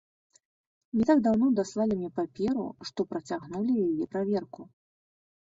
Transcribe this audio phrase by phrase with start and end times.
[0.99, 4.61] Не так даўно даслалі мне паперу, што працягнулі яе праверку.